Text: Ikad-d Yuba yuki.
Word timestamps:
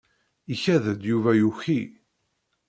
Ikad-d 0.53 0.97
Yuba 1.09 1.31
yuki. 1.39 1.81